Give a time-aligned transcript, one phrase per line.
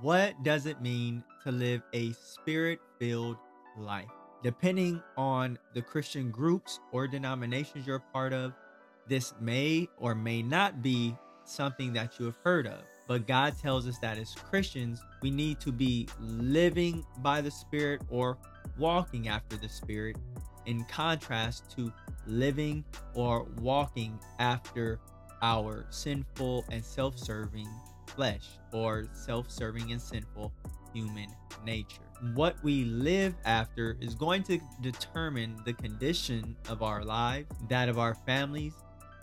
[0.00, 3.36] what does it mean to live a spirit filled
[3.76, 4.08] life?
[4.42, 8.52] Depending on the Christian groups or denominations you're a part of,
[9.08, 12.80] this may or may not be something that you have heard of.
[13.08, 18.02] But God tells us that as Christians, we need to be living by the Spirit
[18.08, 18.38] or
[18.78, 20.16] walking after the Spirit,
[20.66, 21.92] in contrast to
[22.26, 25.00] living or walking after
[25.42, 27.68] our sinful and self serving
[28.20, 30.52] flesh or self serving and sinful
[30.92, 31.26] human
[31.64, 32.02] nature.
[32.34, 37.98] What we live after is going to determine the condition of our lives, that of
[37.98, 38.74] our families,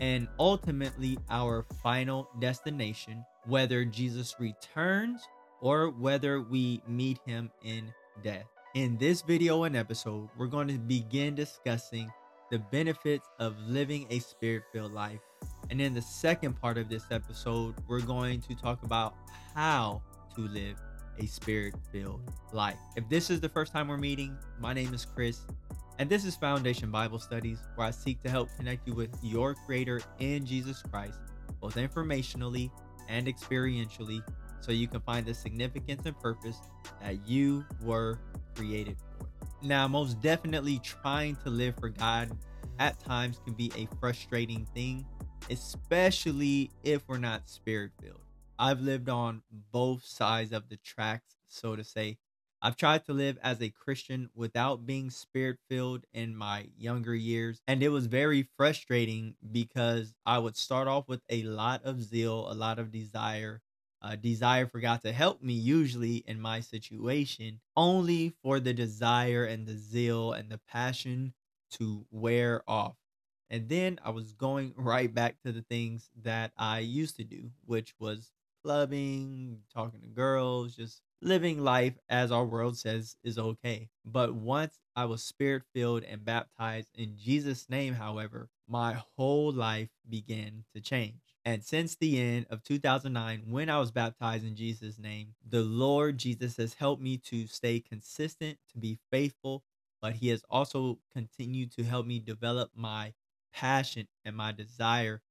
[0.02, 5.22] and ultimately our final destination, whether Jesus returns
[5.62, 7.94] or whether we meet him in
[8.24, 8.46] death.
[8.74, 12.12] In this video and episode, we're going to begin discussing
[12.50, 15.20] the benefits of living a spirit filled life.
[15.70, 19.16] And in the second part of this episode, we're going to talk about
[19.54, 20.02] how
[20.36, 20.78] to live
[21.20, 22.22] a spirit filled
[22.54, 22.78] life.
[22.96, 25.42] If this is the first time we're meeting, my name is Chris,
[26.00, 29.56] and this is Foundation Bible Studies, where I seek to help connect you with your
[29.56, 31.20] Creator in Jesus Christ,
[31.60, 32.70] both informationally
[33.10, 34.24] and experientially,
[34.62, 36.62] so you can find the significance and purpose
[37.02, 38.20] that you were
[38.56, 39.28] created for.
[39.64, 42.30] Now, most definitely, trying to live for God
[42.80, 45.04] at times can be a frustrating thing,
[45.50, 48.22] especially if we're not spirit filled.
[48.60, 52.18] I've lived on both sides of the tracks, so to say.
[52.60, 57.62] I've tried to live as a Christian without being spirit filled in my younger years,
[57.68, 62.52] and it was very frustrating because I would start off with a lot of zeal,
[62.52, 63.62] a lot of desire,
[64.22, 69.68] desire for God to help me, usually in my situation, only for the desire and
[69.68, 71.36] the zeal and the passion
[71.74, 72.96] to wear off.
[73.50, 77.52] And then I was going right back to the things that I used to do,
[77.66, 78.32] which was
[78.64, 83.90] clubbing, talking to girls, just living life as our world says is okay.
[84.06, 89.90] But once I was spirit filled and baptized in Jesus' name, however, my whole life
[90.10, 91.22] began to change.
[91.46, 96.18] And since the end of 2009, when I was baptized in Jesus' name, the Lord
[96.18, 99.64] Jesus has helped me to stay consistent, to be faithful,
[100.02, 103.14] but He has also continued to help me develop my
[103.54, 105.22] passion and my desire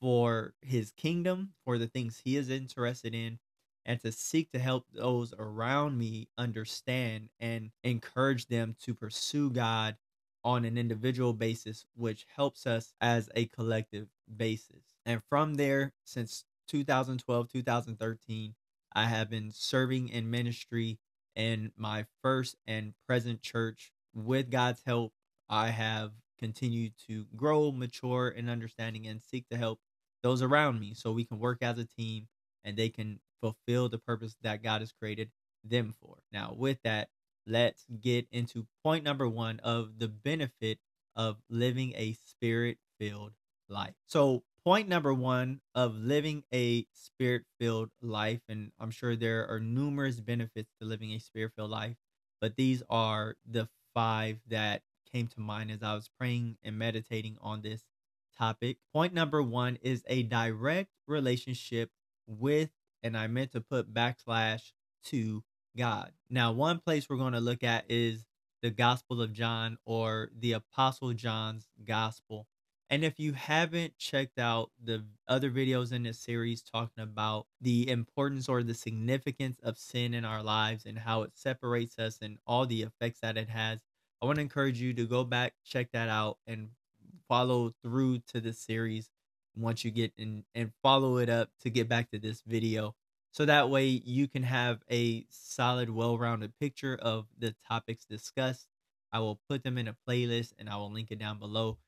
[0.00, 3.38] for His kingdom, for the things He is interested in,
[3.84, 9.96] and to seek to help those around me understand and encourage them to pursue God
[10.44, 14.82] on an individual basis, which helps us as a collective basis.
[15.04, 18.54] And from there, since 2012, 2013,
[18.92, 20.98] I have been serving in ministry
[21.36, 23.92] in my first and present church.
[24.14, 25.12] With God's help,
[25.48, 29.80] I have continued to grow, mature in understanding, and seek to help
[30.22, 32.28] those around me so we can work as a team
[32.64, 35.30] and they can fulfill the purpose that God has created
[35.64, 36.18] them for.
[36.32, 37.08] Now, with that,
[37.46, 40.78] let's get into point number one of the benefit
[41.16, 43.32] of living a spirit filled
[43.68, 43.94] life.
[44.06, 49.60] So, point number one of living a spirit filled life, and I'm sure there are
[49.60, 51.96] numerous benefits to living a spirit filled life,
[52.40, 54.82] but these are the five that
[55.12, 57.82] came to mind as I was praying and meditating on this
[58.36, 58.78] topic.
[58.92, 61.90] Point number one is a direct relationship
[62.26, 62.70] with,
[63.02, 64.72] and I meant to put backslash
[65.06, 65.42] to
[65.76, 66.12] God.
[66.28, 68.26] Now, one place we're going to look at is
[68.62, 72.46] the Gospel of John or the Apostle John's Gospel.
[72.92, 77.88] And if you haven't checked out the other videos in this series talking about the
[77.88, 82.38] importance or the significance of sin in our lives and how it separates us and
[82.46, 83.80] all the effects that it has,
[84.22, 86.68] I want to encourage you to go back, check that out, and
[87.28, 89.08] follow through to the series
[89.56, 92.94] once you get in and follow it up to get back to this video.
[93.32, 98.66] So that way you can have a solid well-rounded picture of the topics discussed.
[99.12, 101.78] I will put them in a playlist and i will link it down below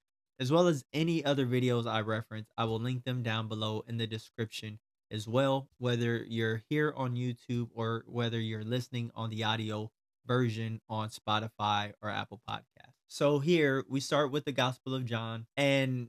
[0.41, 2.49] as well as any other videos i reference.
[2.57, 4.79] I will link them down below in the description
[5.11, 9.91] as well whether you're here on youtube or whether you're listening on the audio
[10.27, 15.47] version on spotify or apple podcast so here we start with the gospel of john
[15.57, 16.09] and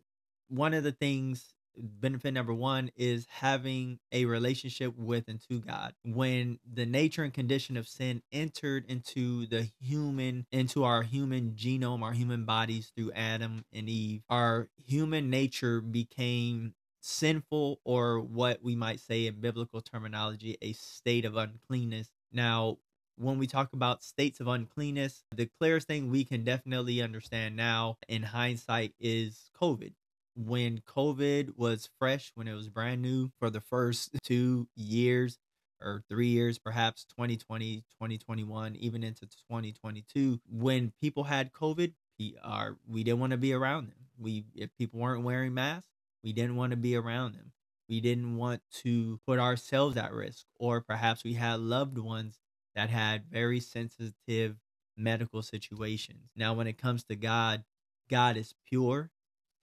[0.50, 5.94] one of the things benefit number one is having a relationship with and to God.
[6.04, 12.04] When the nature and condition of sin entered into the human, into our human genome,
[12.04, 18.76] our human bodies through Adam and Eve, our human nature became sinful or what we
[18.76, 22.10] might say in biblical terminology, a state of uncleanness.
[22.32, 22.78] Now,
[23.18, 27.98] when we talk about states of uncleanness, the clearest thing we can definitely understand now
[28.08, 29.94] in hindsight is COVID
[30.36, 35.38] when COVID was fresh, when it was brand new for the first two years
[35.82, 43.20] or three years, perhaps 2020, 2021, even into 2022, when people had COVID, we didn't
[43.20, 43.98] want to be around them.
[44.18, 45.90] We if people weren't wearing masks,
[46.24, 47.52] we didn't want to be around them.
[47.90, 52.40] We didn't want to put ourselves at risk, or perhaps we had loved ones
[52.76, 54.58] that had very sensitive
[54.98, 56.30] medical situations.
[56.36, 57.64] Now, when it comes to God,
[58.10, 59.12] God is pure,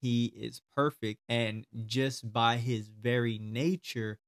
[0.00, 4.18] He is perfect, and just by His very nature,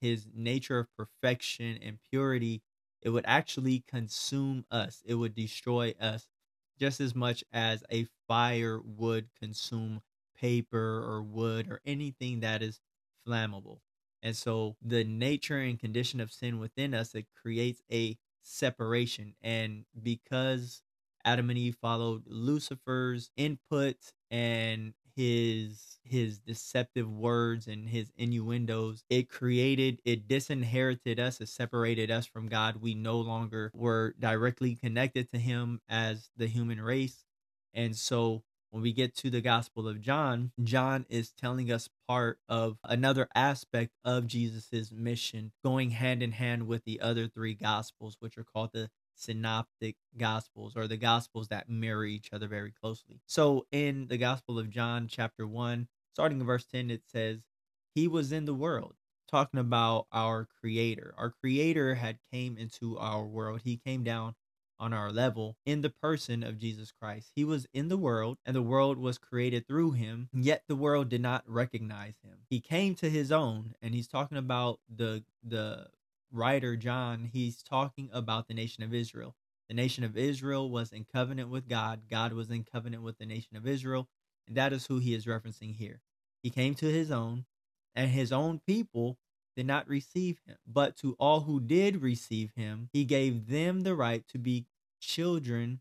[0.00, 2.62] His nature of perfection and purity,
[3.00, 6.28] it would actually consume us, it would destroy us
[6.78, 10.00] just as much as a fire would consume
[10.36, 12.80] paper or wood or anything that is
[13.26, 13.78] flammable.
[14.22, 19.34] And so the nature and condition of sin within us, it creates a separation.
[19.42, 20.82] And because
[21.24, 23.96] Adam and Eve followed Lucifer's input
[24.30, 32.10] and his his deceptive words and his innuendos it created it disinherited us it separated
[32.10, 37.26] us from god we no longer were directly connected to him as the human race
[37.74, 38.42] and so
[38.72, 43.28] when we get to the Gospel of John, John is telling us part of another
[43.34, 48.44] aspect of Jesus's mission, going hand in hand with the other three Gospels, which are
[48.44, 53.20] called the synoptic gospels or the gospels that mirror each other very closely.
[53.26, 57.40] So in the Gospel of John, chapter 1, starting in verse 10, it says,
[57.94, 58.94] He was in the world,
[59.30, 61.14] talking about our creator.
[61.18, 63.60] Our creator had came into our world.
[63.64, 64.34] He came down
[64.82, 67.30] on our level in the person of Jesus Christ.
[67.36, 71.08] He was in the world, and the world was created through him, yet the world
[71.08, 72.38] did not recognize him.
[72.50, 75.86] He came to his own, and he's talking about the the
[76.32, 79.36] writer John, he's talking about the nation of Israel.
[79.68, 82.02] The nation of Israel was in covenant with God.
[82.10, 84.08] God was in covenant with the nation of Israel,
[84.48, 86.00] and that is who he is referencing here.
[86.42, 87.44] He came to his own,
[87.94, 89.18] and his own people
[89.56, 90.56] did not receive him.
[90.66, 94.66] But to all who did receive him, he gave them the right to be
[95.02, 95.80] children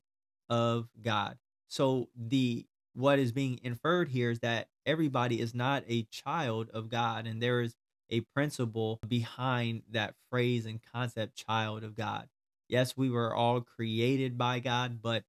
[0.50, 1.38] of God.
[1.69, 6.89] So the what is being inferred here is that everybody is not a child of
[6.89, 7.75] God and there is
[8.09, 12.27] a principle behind that phrase and concept child of God.
[12.68, 15.23] Yes, we were all created by God, but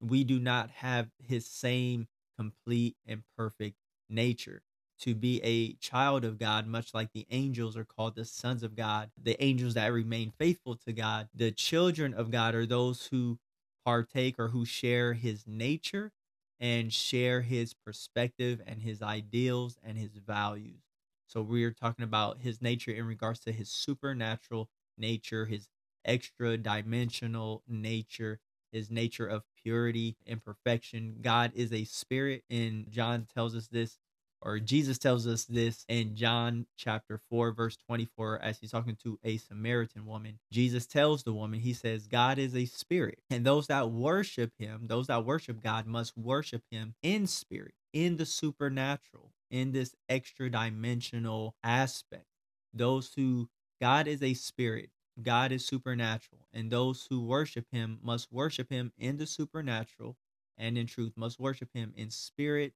[0.00, 2.06] we do not have his same
[2.38, 3.76] complete and perfect
[4.08, 4.62] nature.
[5.02, 8.74] To be a child of God, much like the angels are called the sons of
[8.74, 13.38] God, the angels that remain faithful to God, the children of God are those who
[13.84, 16.12] partake or who share his nature
[16.60, 20.82] and share his perspective and his ideals and his values.
[21.28, 25.68] So we're talking about his nature in regards to his supernatural nature, his
[26.04, 28.40] extra dimensional nature,
[28.72, 31.16] his nature of purity and perfection.
[31.20, 33.98] God is a spirit, and John tells us this
[34.40, 39.18] or Jesus tells us this in John chapter 4, verse 24, as he's talking to
[39.24, 40.38] a Samaritan woman.
[40.52, 44.82] Jesus tells the woman, He says, God is a spirit, and those that worship Him,
[44.86, 50.50] those that worship God, must worship Him in spirit, in the supernatural, in this extra
[50.50, 52.26] dimensional aspect.
[52.72, 53.48] Those who,
[53.80, 54.90] God is a spirit,
[55.20, 60.16] God is supernatural, and those who worship Him must worship Him in the supernatural
[60.56, 62.72] and in truth, must worship Him in spirit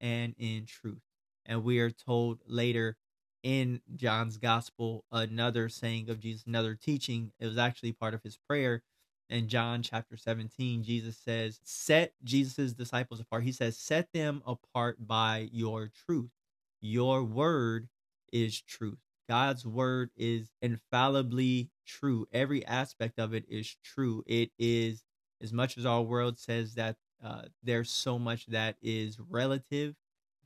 [0.00, 1.02] and in truth.
[1.44, 2.96] And we are told later
[3.42, 7.32] in John's gospel another saying of Jesus, another teaching.
[7.38, 8.82] It was actually part of his prayer.
[9.28, 13.42] In John chapter 17, Jesus says, Set Jesus' disciples apart.
[13.42, 16.30] He says, Set them apart by your truth.
[16.80, 17.88] Your word
[18.32, 18.98] is truth.
[19.28, 22.26] God's word is infallibly true.
[22.32, 24.22] Every aspect of it is true.
[24.26, 25.04] It is,
[25.42, 29.94] as much as our world says that uh, there's so much that is relative.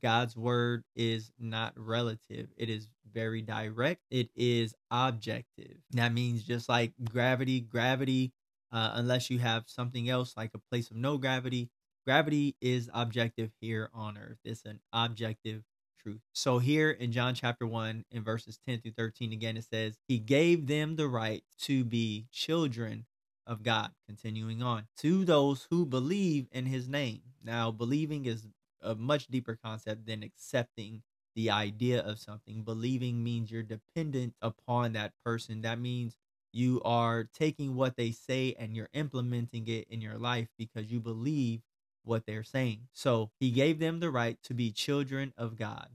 [0.01, 2.47] God's word is not relative.
[2.57, 4.01] It is very direct.
[4.09, 5.77] It is objective.
[5.91, 8.33] That means just like gravity, gravity,
[8.71, 11.69] uh, unless you have something else like a place of no gravity,
[12.05, 14.39] gravity is objective here on earth.
[14.43, 15.63] It's an objective
[16.01, 16.21] truth.
[16.33, 20.17] So here in John chapter 1 in verses 10 through 13 again it says he
[20.17, 23.05] gave them the right to be children
[23.51, 23.91] of God.
[24.07, 27.21] Continuing on, to those who believe in his name.
[27.43, 28.47] Now, believing is
[28.81, 31.03] a much deeper concept than accepting
[31.35, 32.63] the idea of something.
[32.63, 35.61] Believing means you're dependent upon that person.
[35.61, 36.17] That means
[36.53, 40.99] you are taking what they say and you're implementing it in your life because you
[40.99, 41.61] believe
[42.03, 42.87] what they're saying.
[42.93, 45.89] So he gave them the right to be children of God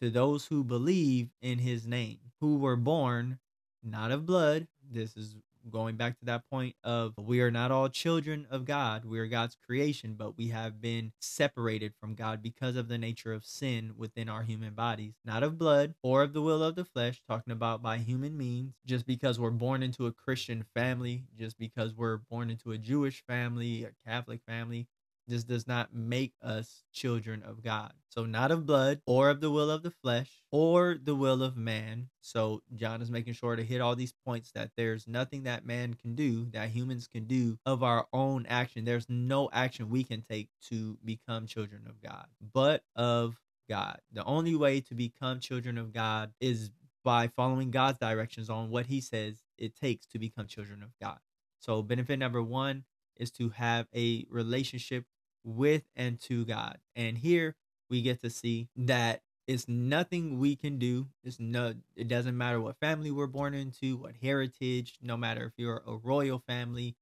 [0.00, 3.38] to those who believe in his name, who were born
[3.82, 4.66] not of blood.
[4.90, 5.36] This is
[5.70, 9.04] going back to that point of we are not all children of God.
[9.04, 13.32] We are God's creation, but we have been separated from God because of the nature
[13.32, 16.84] of sin within our human bodies, not of blood or of the will of the
[16.84, 21.58] flesh, talking about by human means, just because we're born into a Christian family, just
[21.58, 24.86] because we're born into a Jewish family, a Catholic family,
[25.32, 27.92] this does not make us children of God.
[28.10, 31.56] So, not of blood or of the will of the flesh or the will of
[31.56, 32.10] man.
[32.20, 35.94] So, John is making sure to hit all these points that there's nothing that man
[35.94, 38.84] can do, that humans can do of our own action.
[38.84, 43.98] There's no action we can take to become children of God, but of God.
[44.12, 46.70] The only way to become children of God is
[47.04, 51.18] by following God's directions on what he says it takes to become children of God.
[51.58, 52.84] So, benefit number one
[53.16, 55.04] is to have a relationship
[55.44, 56.78] with and to God.
[56.96, 57.56] And here
[57.90, 61.08] we get to see that it's nothing we can do.
[61.24, 65.52] It's no it doesn't matter what family we're born into, what heritage, no matter if
[65.56, 66.96] you're a royal family,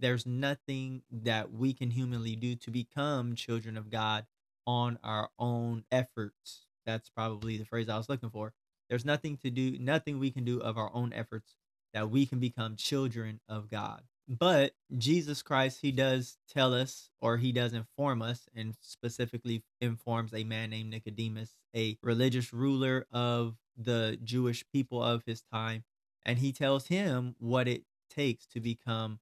[0.00, 4.26] there's nothing that we can humanly do to become children of God
[4.66, 6.66] on our own efforts.
[6.84, 8.52] That's probably the phrase I was looking for.
[8.88, 11.54] There's nothing to do, nothing we can do of our own efforts
[11.94, 14.02] that we can become children of God.
[14.28, 20.32] But Jesus Christ, he does tell us, or he does inform us, and specifically informs
[20.32, 25.84] a man named Nicodemus, a religious ruler of the Jewish people of his time.
[26.24, 29.18] And he tells him what it takes to become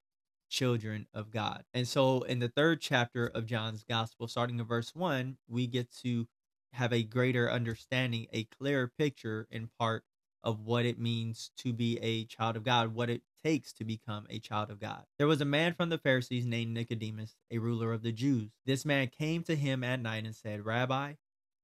[0.51, 1.65] children of God.
[1.73, 5.89] And so in the third chapter of John's gospel, starting in verse one, we get
[6.03, 6.27] to
[6.73, 10.05] have a greater understanding, a clearer picture in part
[10.43, 14.27] of what it means to be a child of God, what it takes to become
[14.29, 15.05] a child of God.
[15.19, 18.51] There was a man from the Pharisees named Nicodemus, a ruler of the Jews.
[18.67, 21.15] This man came to him at night and said, Rabbi,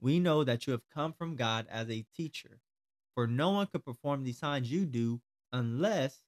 [0.00, 2.60] we know that you have come from God as a teacher,
[3.14, 5.20] for no one could perform these signs you do
[5.52, 6.20] unless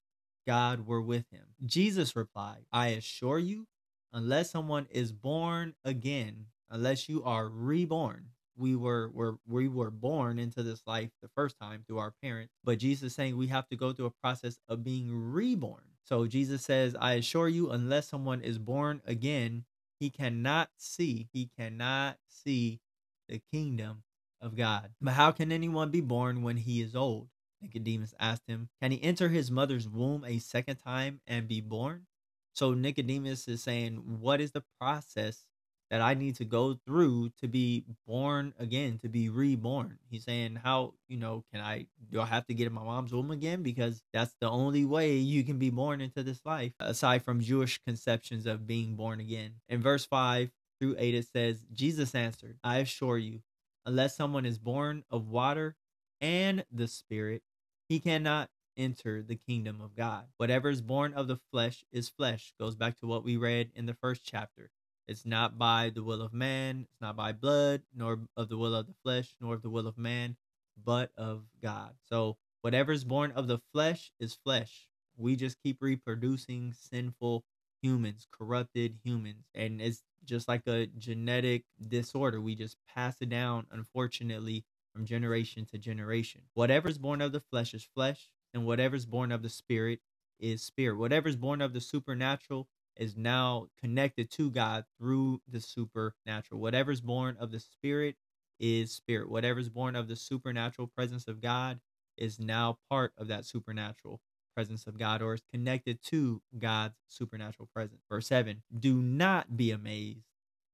[0.46, 1.44] God were with him.
[1.66, 3.66] Jesus replied, I assure you,
[4.12, 10.38] unless someone is born again, unless you are reborn, we were were we were born
[10.38, 13.68] into this life the first time through our parents but jesus is saying we have
[13.68, 15.82] to go through a process of being reborn.
[16.04, 19.64] So jesus says i assure you unless someone is born again
[20.00, 22.80] he cannot see he cannot see
[23.28, 24.02] the kingdom
[24.40, 24.90] of god.
[25.00, 27.28] But how can anyone be born when he is old?
[27.60, 32.06] Nicodemus asked him can he enter his mother's womb a second time and be born?
[32.54, 35.44] So nicodemus is saying what is the process
[35.90, 39.98] that I need to go through to be born again, to be reborn.
[40.10, 43.12] He's saying, How, you know, can I do I have to get in my mom's
[43.12, 43.62] womb again?
[43.62, 47.80] Because that's the only way you can be born into this life, aside from Jewish
[47.86, 49.54] conceptions of being born again.
[49.68, 53.40] In verse 5 through 8, it says, Jesus answered, I assure you,
[53.86, 55.76] unless someone is born of water
[56.20, 57.42] and the Spirit,
[57.88, 60.26] he cannot enter the kingdom of God.
[60.36, 62.54] Whatever is born of the flesh is flesh.
[62.58, 64.70] Goes back to what we read in the first chapter.
[65.08, 68.74] It's not by the will of man, it's not by blood, nor of the will
[68.74, 70.36] of the flesh, nor of the will of man,
[70.84, 71.94] but of God.
[72.08, 74.86] So whatever is born of the flesh is flesh.
[75.16, 77.44] We just keep reproducing sinful
[77.82, 79.46] humans, corrupted humans.
[79.54, 82.40] And it's just like a genetic disorder.
[82.40, 86.42] We just pass it down, unfortunately, from generation to generation.
[86.54, 90.00] Whatever's born of the flesh is flesh, and whatever's born of the spirit
[90.38, 90.98] is spirit.
[90.98, 92.68] Whatever's born of the supernatural
[92.98, 96.60] is now connected to God through the supernatural.
[96.60, 98.16] Whatever's born of the spirit
[98.58, 99.30] is spirit.
[99.30, 101.80] Whatever's born of the supernatural presence of God
[102.16, 104.20] is now part of that supernatural
[104.54, 108.02] presence of God or is connected to God's supernatural presence.
[108.10, 110.24] Verse 7 Do not be amazed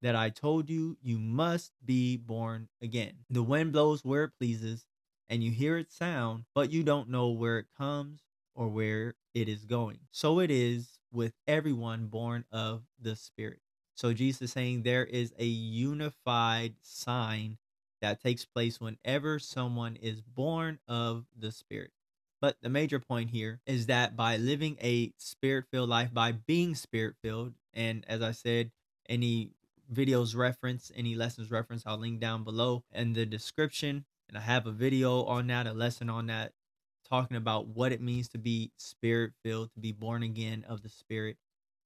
[0.01, 3.13] that I told you you must be born again.
[3.29, 4.87] The wind blows where it pleases,
[5.29, 8.21] and you hear its sound, but you don't know where it comes
[8.55, 9.99] or where it is going.
[10.11, 13.59] So it is with everyone born of the Spirit.
[13.95, 17.57] So Jesus is saying there is a unified sign
[18.01, 21.91] that takes place whenever someone is born of the Spirit.
[22.41, 26.75] But the major point here is that by living a spirit filled life, by being
[26.75, 28.71] spirit filled, and as I said,
[29.07, 29.51] any
[29.91, 34.05] videos reference, any lessons reference, I'll link down below in the description.
[34.27, 36.53] And I have a video on that, a lesson on that
[37.09, 40.89] talking about what it means to be spirit filled, to be born again of the
[40.89, 41.37] Spirit.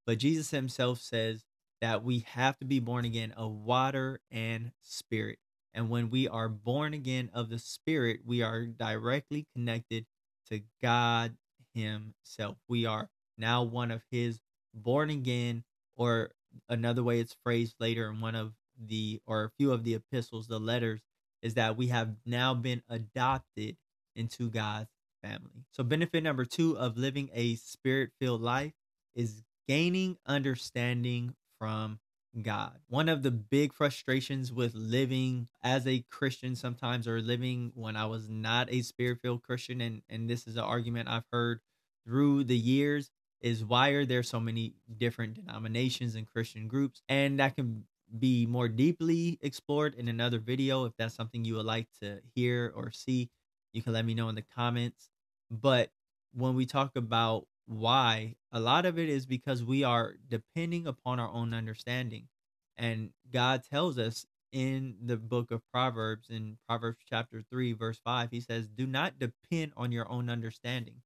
[0.05, 1.43] But Jesus himself says
[1.81, 5.39] that we have to be born again of water and spirit.
[5.73, 10.05] And when we are born again of the Spirit, we are directly connected
[10.49, 11.38] to God
[11.73, 12.57] Himself.
[12.67, 14.41] We are now one of His
[14.73, 15.63] born again,
[15.95, 16.31] or
[16.67, 20.47] another way it's phrased later in one of the, or a few of the epistles,
[20.47, 21.01] the letters,
[21.41, 23.77] is that we have now been adopted
[24.15, 24.89] into God's
[25.21, 25.65] family.
[25.71, 28.73] So, benefit number two of living a spirit filled life
[29.15, 31.99] is gaining understanding from
[32.41, 32.79] God.
[32.88, 38.05] One of the big frustrations with living as a Christian sometimes, or living when I
[38.05, 41.59] was not a spirit filled Christian, and, and this is an argument I've heard
[42.05, 43.09] through the years,
[43.41, 47.01] is why are there so many different denominations and Christian groups?
[47.09, 47.85] And that can
[48.17, 50.85] be more deeply explored in another video.
[50.85, 53.29] If that's something you would like to hear or see,
[53.73, 55.09] you can let me know in the comments.
[55.51, 55.91] But
[56.33, 61.19] when we talk about why, a lot of it is because we are depending upon
[61.19, 62.27] our own understanding.
[62.77, 68.31] And God tells us in the book of Proverbs, in Proverbs chapter 3, verse 5,
[68.31, 71.01] he says, Do not depend on your own understanding,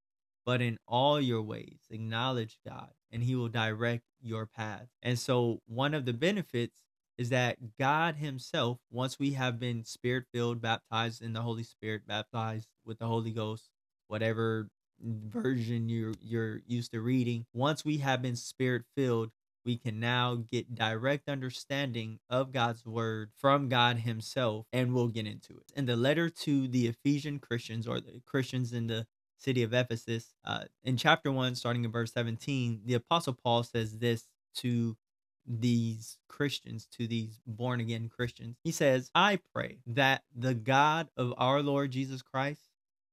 [0.45, 4.87] but in all your ways acknowledge God, and he will direct your path.
[5.01, 6.82] And so, one of the benefits
[7.17, 12.07] is that God Himself, once we have been spirit filled, baptized in the Holy Spirit,
[12.07, 13.69] baptized with the Holy Ghost,
[14.07, 14.69] whatever
[15.01, 19.31] version you're you're used to reading, once we have been spirit filled,
[19.65, 25.27] we can now get direct understanding of God's word from God Himself, and we'll get
[25.27, 25.71] into it.
[25.75, 30.33] In the letter to the Ephesian Christians or the Christians in the city of Ephesus,
[30.45, 34.97] uh, in chapter 1, starting in verse 17, the Apostle Paul says this to
[35.47, 38.57] these Christians, to these born again Christians.
[38.63, 42.61] He says, I pray that the God of our Lord Jesus Christ,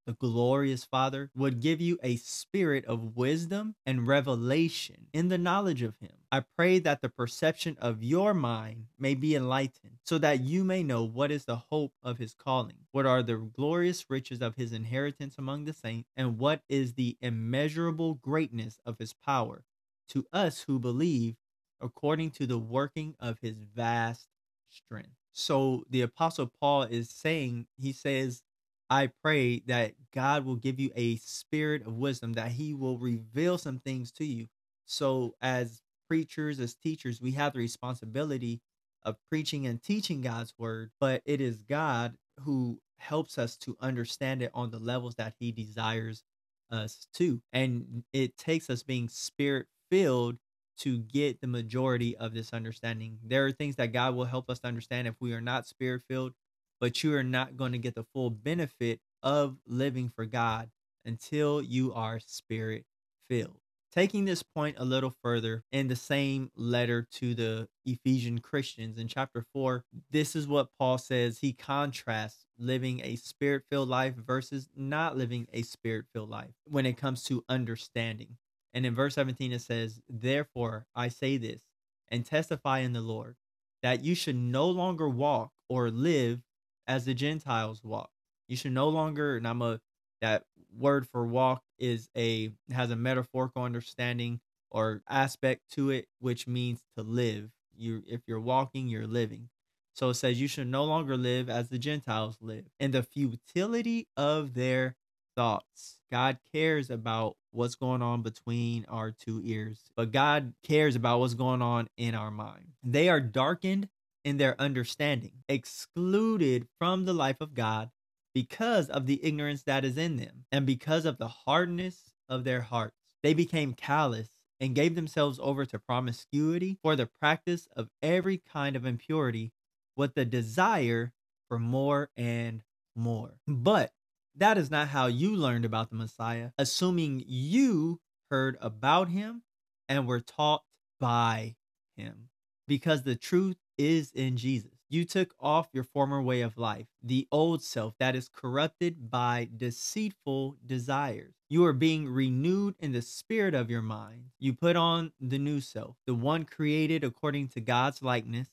[0.06, 5.82] the glorious Father, would give you a spirit of wisdom and revelation in the knowledge
[5.82, 6.10] of Him.
[6.32, 10.82] I pray that the perception of your mind may be enlightened, so that you may
[10.82, 14.72] know what is the hope of His calling, what are the glorious riches of His
[14.72, 19.64] inheritance among the saints, and what is the immeasurable greatness of His power
[20.08, 21.36] to us who believe
[21.80, 24.28] according to the working of his vast
[24.68, 25.10] strength.
[25.32, 28.42] So the apostle Paul is saying, he says,
[28.88, 33.56] I pray that God will give you a spirit of wisdom, that he will reveal
[33.56, 34.48] some things to you.
[34.84, 38.60] So as preachers, as teachers, we have the responsibility
[39.04, 44.42] of preaching and teaching God's word, but it is God who helps us to understand
[44.42, 46.24] it on the levels that he desires
[46.70, 47.40] us to.
[47.52, 50.36] And it takes us being spirit filled
[50.80, 53.18] to get the majority of this understanding.
[53.24, 56.02] There are things that God will help us to understand if we are not spirit
[56.08, 56.32] filled,
[56.80, 60.70] but you are not going to get the full benefit of living for God
[61.04, 62.84] until you are spirit
[63.28, 63.58] filled.
[63.92, 69.08] Taking this point a little further in the same letter to the Ephesian Christians in
[69.08, 71.40] chapter 4, this is what Paul says.
[71.40, 76.86] He contrasts living a spirit filled life versus not living a spirit filled life when
[76.86, 78.36] it comes to understanding.
[78.72, 81.62] And in verse 17, it says, Therefore I say this
[82.08, 83.36] and testify in the Lord
[83.82, 86.40] that you should no longer walk or live
[86.86, 88.10] as the Gentiles walk.
[88.48, 89.80] You should no longer, and I'm a
[90.20, 90.44] that
[90.76, 96.82] word for walk is a has a metaphorical understanding or aspect to it, which means
[96.96, 97.50] to live.
[97.76, 99.48] You if you're walking, you're living.
[99.94, 104.08] So it says you should no longer live as the Gentiles live in the futility
[104.16, 104.96] of their
[105.36, 106.00] thoughts.
[106.10, 111.34] God cares about what's going on between our two ears, but God cares about what's
[111.34, 112.72] going on in our mind.
[112.82, 113.88] They are darkened
[114.24, 117.90] in their understanding, excluded from the life of God
[118.34, 122.60] because of the ignorance that is in them and because of the hardness of their
[122.60, 122.96] hearts.
[123.22, 124.28] They became callous
[124.60, 129.52] and gave themselves over to promiscuity for the practice of every kind of impurity
[129.96, 131.12] with the desire
[131.48, 132.62] for more and
[132.94, 133.34] more.
[133.46, 133.92] But
[134.36, 139.42] that is not how you learned about the Messiah, assuming you heard about him
[139.88, 140.62] and were taught
[141.00, 141.56] by
[141.96, 142.28] him.
[142.68, 144.70] Because the truth is in Jesus.
[144.88, 149.48] You took off your former way of life, the old self that is corrupted by
[149.56, 151.34] deceitful desires.
[151.48, 154.24] You are being renewed in the spirit of your mind.
[154.38, 158.48] You put on the new self, the one created according to God's likeness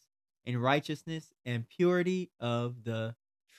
[0.46, 3.16] in righteousness and purity of the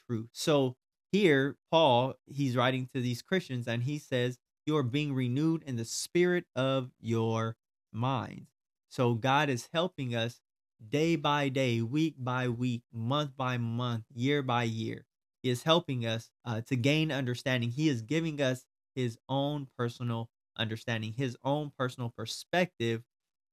[0.07, 0.31] truth.
[0.33, 0.77] So
[1.13, 5.77] here, Paul, he's writing to these Christians and he says, You are being renewed in
[5.77, 7.57] the spirit of your
[7.93, 8.51] minds.
[8.91, 10.41] So God is helping us
[10.87, 15.05] day by day, week by week, month by month, year by year.
[15.43, 17.71] He is helping us uh, to gain understanding.
[17.71, 23.03] He is giving us his own personal understanding, his own personal perspective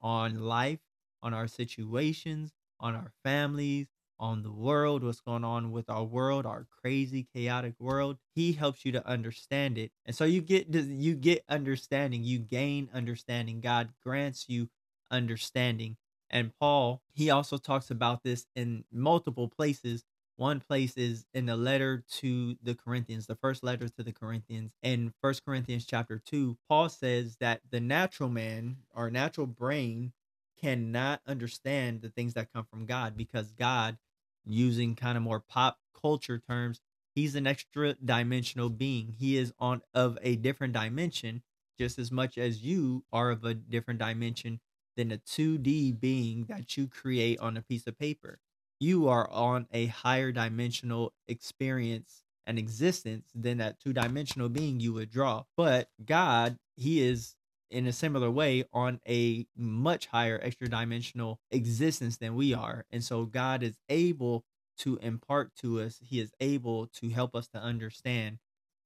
[0.02, 0.80] on life,
[1.22, 3.88] on our situations, on our families,
[4.20, 8.18] on the world, what's going on with our world, our crazy, chaotic world.
[8.36, 9.92] He helps you to understand it.
[10.06, 13.62] And so you get you get understanding, you gain understanding.
[13.62, 14.70] God grants you
[15.12, 15.98] understanding.
[16.30, 20.04] And Paul, he also talks about this in multiple places
[20.38, 24.74] One place is in the letter to the Corinthians, the first letter to the Corinthians.
[24.84, 30.12] In First Corinthians chapter 2, Paul says that the natural man, our natural brain,
[30.60, 33.98] cannot understand the things that come from God because God,
[34.46, 36.82] using kind of more pop culture terms,
[37.14, 39.16] he's an extra dimensional being.
[39.18, 41.44] He is on of a different dimension
[41.78, 44.60] just as much as you are of a different dimension
[44.96, 48.40] than a 2D being that you create on a piece of paper.
[48.80, 54.94] You are on a higher dimensional experience and existence than that two dimensional being you
[54.94, 55.44] would draw.
[55.58, 57.36] But God, He is
[57.76, 62.86] in a similar way on a much higher extra dimensional existence than we are.
[62.92, 64.46] And so God is able
[64.80, 68.40] to impart to us, He is able to help us to understand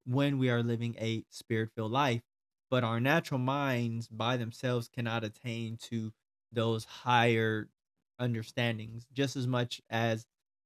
[0.06, 2.22] when we are living a spirit filled life
[2.70, 6.12] but our natural minds by themselves cannot attain to
[6.52, 7.70] those higher
[8.20, 10.26] understandings just as much as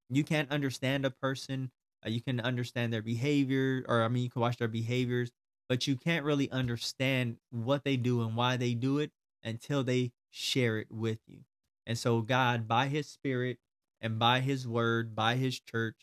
[0.10, 1.72] you can't understand a person
[2.06, 5.32] uh, you can understand their behavior or i mean you can watch their behaviors
[5.70, 9.12] but you can't really understand what they do and why they do it
[9.44, 11.40] until they share it with you
[11.86, 13.58] and so god by his spirit
[14.02, 15.96] and by his word by his church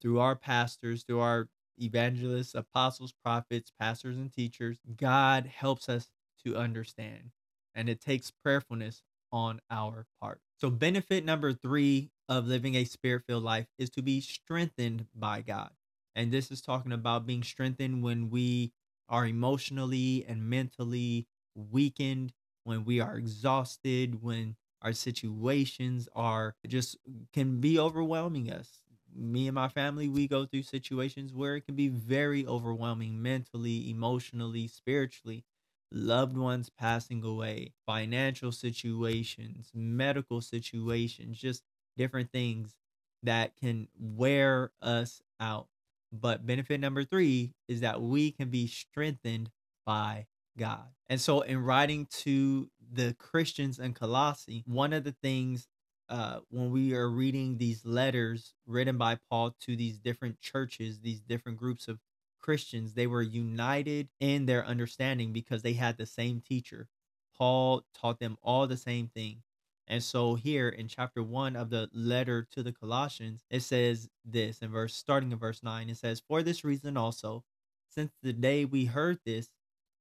[0.00, 1.48] through our pastors through our
[1.80, 6.08] evangelists, apostles, prophets, pastors, and teachers, God helps us
[6.44, 7.30] to understand.
[7.74, 10.40] And it takes prayerfulness on our part.
[10.58, 15.40] So, benefit number three of living a spirit filled life is to be strengthened by
[15.42, 15.70] God.
[16.14, 18.72] And this is talking about being strengthened when we
[19.12, 26.96] are emotionally and mentally weakened, when we are exhausted, when our situations are just
[27.32, 28.82] can be overwhelming us.
[29.14, 33.90] Me and my family we go through situations where it can be very overwhelming mentally
[33.90, 35.44] emotionally spiritually.
[35.92, 41.64] Loved ones passing away financial situations medical situations just
[41.98, 42.76] different things
[43.22, 45.68] that can wear us out
[46.12, 49.50] but benefit number 3 is that we can be strengthened
[49.86, 50.26] by
[50.58, 50.86] God.
[51.08, 55.66] And so in writing to the Christians in Colossae, one of the things
[56.08, 61.20] uh, when we are reading these letters written by Paul to these different churches, these
[61.20, 61.98] different groups of
[62.42, 66.88] Christians, they were united in their understanding because they had the same teacher.
[67.36, 69.42] Paul taught them all the same thing.
[69.86, 74.58] And so here in chapter 1 of the letter to the Colossians, it says this
[74.58, 77.44] in verse starting in verse 9, it says, "For this reason also,
[77.88, 79.50] since the day we heard this,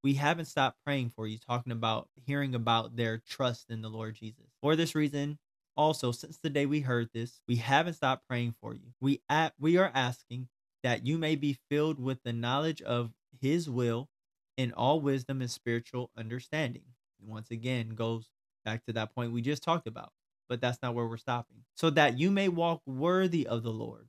[0.03, 4.15] we haven't stopped praying for you, talking about hearing about their trust in the Lord
[4.15, 4.45] Jesus.
[4.61, 5.37] For this reason,
[5.77, 8.93] also, since the day we heard this, we haven't stopped praying for you.
[8.99, 10.49] We at, we are asking
[10.83, 14.09] that you may be filled with the knowledge of his will
[14.57, 16.83] in all wisdom and spiritual understanding.
[17.19, 18.29] Once again, goes
[18.63, 20.11] back to that point we just talked about,
[20.49, 21.57] but that's not where we're stopping.
[21.75, 24.07] So that you may walk worthy of the Lord,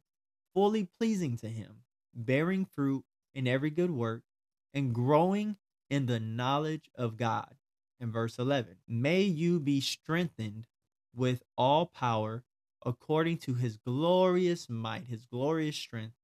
[0.55, 1.83] fully pleasing to him,
[2.15, 4.23] bearing fruit in every good work,
[4.75, 5.57] and growing
[5.91, 7.55] in the knowledge of God.
[8.01, 10.67] In verse 11, may you be strengthened
[11.15, 12.43] with all power
[12.85, 16.15] according to his glorious might, his glorious strength,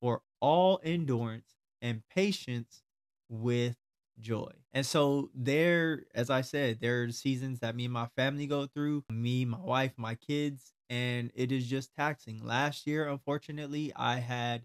[0.00, 2.82] for all endurance and patience
[3.28, 3.76] with
[4.20, 4.50] joy.
[4.72, 8.66] And so there, as I said, there are seasons that me and my family go
[8.66, 12.44] through, me, my wife, my kids, and it is just taxing.
[12.44, 14.62] Last year, unfortunately, I had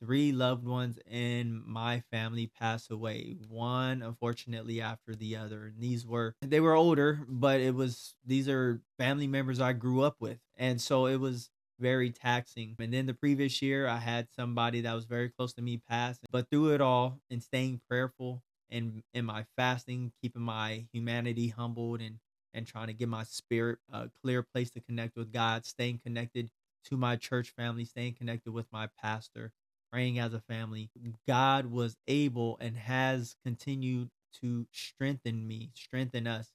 [0.00, 6.06] three loved ones in my family pass away one unfortunately after the other and these
[6.06, 10.38] were they were older but it was these are family members i grew up with
[10.56, 14.94] and so it was very taxing and then the previous year i had somebody that
[14.94, 19.24] was very close to me pass but through it all and staying prayerful and in
[19.24, 22.18] my fasting keeping my humanity humbled and
[22.52, 26.50] and trying to get my spirit a clear place to connect with god staying connected
[26.84, 29.52] to my church family staying connected with my pastor
[29.90, 30.90] praying as a family,
[31.26, 36.52] God was able and has continued to strengthen me, strengthen us.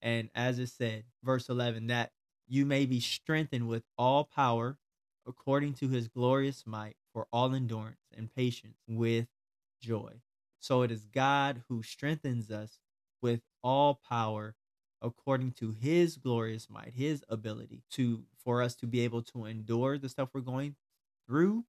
[0.00, 2.12] And as it said, verse 11, that
[2.46, 4.78] you may be strengthened with all power
[5.26, 9.26] according to his glorious might for all endurance and patience with
[9.80, 10.20] joy.
[10.60, 12.78] So it is God who strengthens us
[13.22, 14.54] with all power
[15.02, 19.98] according to his glorious might, his ability to for us to be able to endure
[19.98, 20.76] the stuff we're going
[21.26, 21.64] through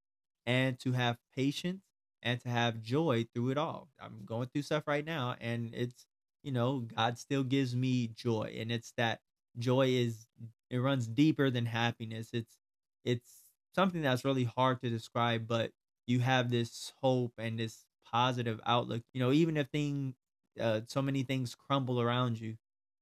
[0.45, 1.83] and to have patience
[2.23, 3.89] and to have joy through it all.
[3.99, 6.05] I'm going through stuff right now and it's
[6.43, 9.19] you know, God still gives me joy and it's that
[9.57, 10.27] joy is
[10.69, 12.29] it runs deeper than happiness.
[12.33, 12.57] It's
[13.03, 13.29] it's
[13.75, 15.71] something that's really hard to describe, but
[16.05, 19.03] you have this hope and this positive outlook.
[19.13, 20.15] You know, even if thing
[20.59, 22.57] uh, so many things crumble around you,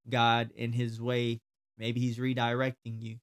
[0.10, 1.42] God in his way,
[1.78, 3.18] maybe he's redirecting you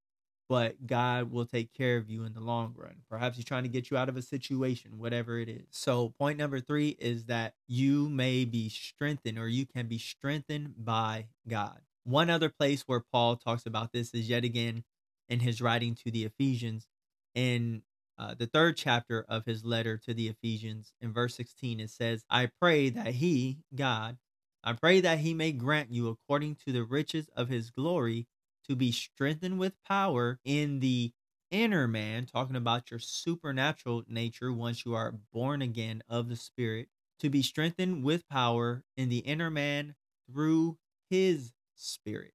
[0.53, 2.97] but God will take care of you in the long run.
[3.09, 5.65] Perhaps He's trying to get you out of a situation, whatever it is.
[5.71, 10.75] So, point number three is that you may be strengthened or you can be strengthened
[10.77, 11.81] by God.
[12.05, 14.85] One other place where Paul talks about this is yet again
[15.27, 16.87] in his writing to the Ephesians
[17.35, 17.81] in
[18.23, 20.93] uh, the third chapter of his letter to the Ephesians.
[21.01, 24.17] In verse 16, it says, I pray that He, God,
[24.63, 28.29] I pray that He may grant you according to the riches of His glory
[28.69, 31.13] to be strengthened with power in the
[31.51, 36.87] inner man, talking about your supernatural nature once you are born again of the Spirit,
[37.19, 39.97] to be strengthened with power in the inner man
[40.31, 40.79] through
[41.11, 42.35] His Spirit.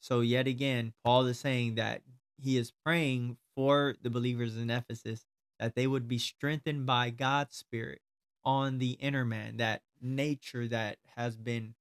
[0.00, 2.00] So, yet again, Paul is saying that
[2.38, 5.26] he is praying for the believers in Ephesus
[5.58, 8.00] that they would be strengthened by God's Spirit
[8.44, 11.74] on the inner man, that nature that has been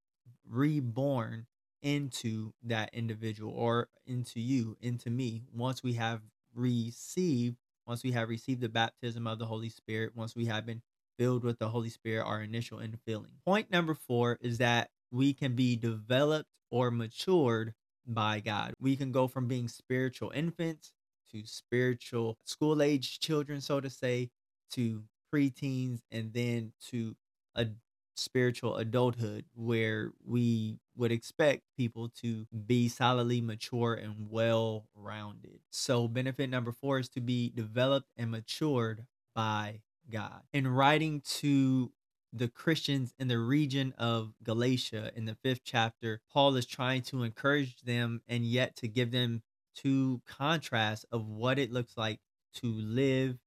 [0.50, 1.46] reborn
[1.82, 6.22] into that individual or into you, into me, once we have
[6.56, 10.82] received, once we have received the baptism of the Holy Spirit, once we have been
[11.20, 13.28] filled with the Holy Spirit, our initial infilling.
[13.46, 17.74] Point number four is that we can be developed or matured
[18.08, 18.74] by God.
[18.80, 20.94] We can go from being spiritual infants
[21.32, 24.30] to spiritual school age children, so to say,
[24.72, 27.16] to preteens, and then to
[27.56, 27.68] a
[28.16, 35.60] spiritual adulthood where we would expect people to be solidly mature and well rounded.
[35.70, 40.42] So, benefit number four is to be developed and matured by God.
[40.54, 41.92] In writing to
[42.36, 47.24] the Christians in the region of Galatia in the fifth chapter, Paul is trying to
[47.24, 49.42] encourage them and yet to give them
[49.74, 52.20] two contrasts of what it looks like
[52.56, 53.38] to live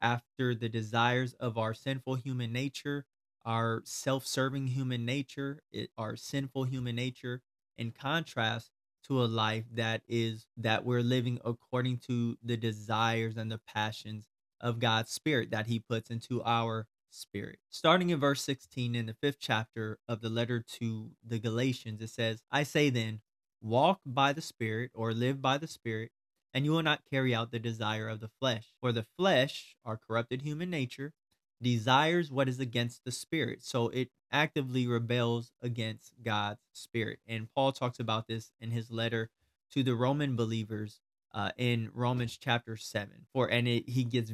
[0.00, 3.04] after the desires of our sinful human nature,
[3.44, 7.42] our self serving human nature, it, our sinful human nature,
[7.76, 8.70] in contrast
[9.04, 14.26] to a life that is that we're living according to the desires and the passions
[14.60, 17.58] of God's Spirit that He puts into our spirit.
[17.70, 22.10] Starting in verse 16 in the fifth chapter of the letter to the Galatians, it
[22.10, 23.20] says, I say then,
[23.60, 26.10] walk by the Spirit or live by the Spirit,
[26.54, 28.66] and you will not carry out the desire of the flesh.
[28.80, 31.12] For the flesh, our corrupted human nature,
[31.60, 33.62] desires what is against the Spirit.
[33.62, 37.18] So it actively rebels against God's Spirit.
[37.26, 39.30] And Paul talks about this in his letter
[39.72, 41.00] to the Roman believers
[41.32, 43.26] uh, in Romans chapter 7.
[43.32, 44.32] For and it, he gets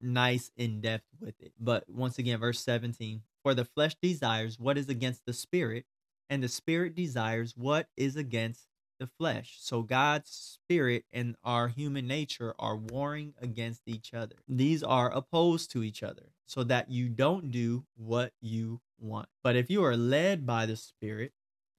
[0.00, 1.52] nice in depth with it.
[1.58, 5.84] But once again, verse 17 For the flesh desires what is against the spirit,
[6.28, 8.66] and the spirit desires what is against
[8.98, 9.56] the flesh.
[9.60, 14.36] So God's spirit and our human nature are warring against each other.
[14.48, 19.28] These are opposed to each other so that you don't do what you want.
[19.42, 21.32] But if you are led by the spirit,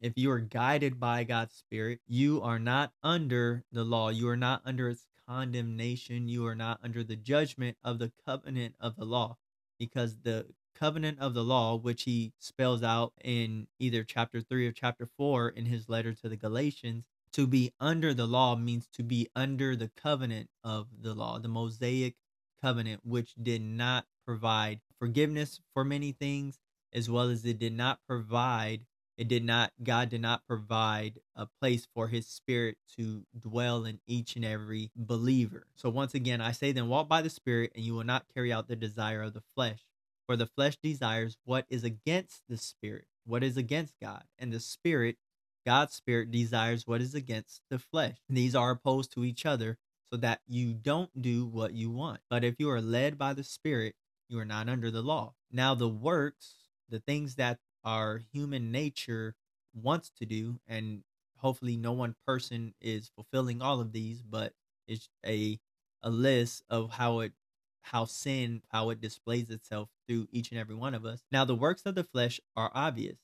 [0.06, 4.10] if you are guided by God's Spirit, you are not under the law.
[4.10, 6.30] You are not under its condemnation.
[6.30, 9.38] You are not under the judgment of the covenant of the law.
[9.80, 14.72] Because the covenant of the law, which he spells out in either chapter 3 or
[14.72, 19.02] chapter 4 in his letter to the Galatians, to be under the law means to
[19.02, 22.13] be under the covenant of the law, the Mosaic
[22.62, 26.60] covenant, which did not provide forgiveness for many things,
[26.94, 28.86] as well as it did not provide
[29.17, 33.99] it did not god did not provide a place for his spirit to dwell in
[34.08, 35.67] each and every believer.
[35.75, 38.51] So once again i say then walk by the spirit and you will not carry
[38.51, 39.80] out the desire of the flesh.
[40.28, 44.23] For the flesh desires what is against the spirit what is against god.
[44.38, 45.17] And the spirit
[45.65, 48.17] god's spirit desires what is against the flesh.
[48.30, 49.78] These are opposed to each other
[50.10, 52.19] so that you don't do what you want.
[52.30, 53.95] But if you are led by the spirit
[54.28, 55.34] you are not under the law.
[55.51, 56.56] Now the works
[56.89, 59.36] the things that our human nature
[59.74, 61.04] wants to do and
[61.38, 64.54] hopefully no one person is fulfilling all of these but
[64.88, 65.60] it's a
[66.04, 67.34] a list of how it
[67.82, 71.24] how sin how it displays itself through each and every one of us.
[71.32, 73.17] Now the works of the flesh are obvious.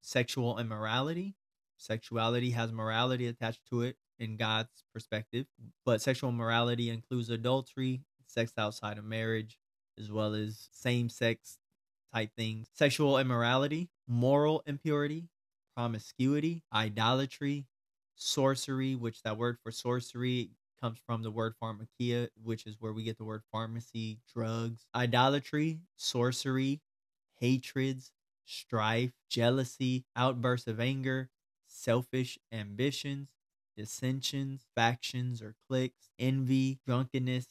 [0.00, 1.34] Sexual immorality
[1.78, 5.46] sexuality has morality attached to it in god's perspective
[5.84, 9.58] but sexual morality includes adultery sex outside of marriage
[9.98, 11.58] as well as same sex
[12.14, 12.68] type things.
[12.74, 15.28] Sexual immorality, moral impurity,
[15.76, 17.66] promiscuity, idolatry,
[18.14, 23.02] sorcery, which that word for sorcery comes from the word pharmakia, which is where we
[23.02, 26.80] get the word pharmacy, drugs, idolatry, sorcery,
[27.34, 28.12] hatreds,
[28.44, 31.30] strife, jealousy, outbursts of anger,
[31.66, 33.30] selfish ambitions,
[33.76, 37.48] dissensions, factions or cliques, envy, drunkenness,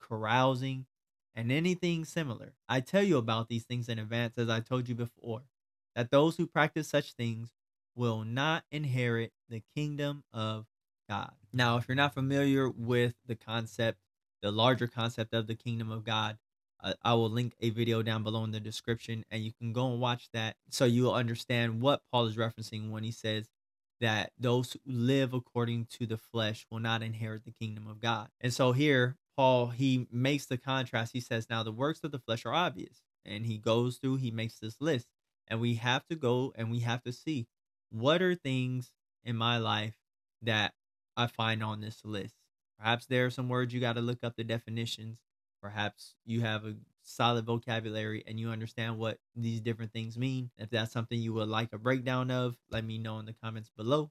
[0.00, 0.86] carousing,
[1.34, 2.52] and anything similar.
[2.68, 5.42] I tell you about these things in advance, as I told you before,
[5.94, 7.52] that those who practice such things
[7.96, 10.66] will not inherit the kingdom of
[11.08, 11.32] God.
[11.52, 13.98] Now, if you're not familiar with the concept,
[14.42, 16.38] the larger concept of the kingdom of God,
[16.82, 19.90] uh, I will link a video down below in the description and you can go
[19.90, 23.48] and watch that so you'll understand what Paul is referencing when he says
[24.00, 28.28] that those who live according to the flesh will not inherit the kingdom of God.
[28.40, 31.12] And so here, Paul, he makes the contrast.
[31.12, 33.02] He says, Now the works of the flesh are obvious.
[33.24, 35.08] And he goes through, he makes this list.
[35.48, 37.46] And we have to go and we have to see
[37.90, 38.92] what are things
[39.24, 39.96] in my life
[40.42, 40.74] that
[41.16, 42.34] I find on this list.
[42.78, 45.18] Perhaps there are some words you got to look up the definitions.
[45.62, 50.50] Perhaps you have a solid vocabulary and you understand what these different things mean.
[50.58, 53.70] If that's something you would like a breakdown of, let me know in the comments
[53.76, 54.10] below.